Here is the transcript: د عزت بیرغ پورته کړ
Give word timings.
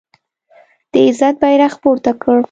د 0.91 0.93
عزت 1.07 1.35
بیرغ 1.41 1.73
پورته 1.81 2.11
کړ 2.21 2.37